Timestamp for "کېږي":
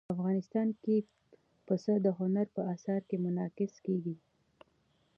3.85-4.15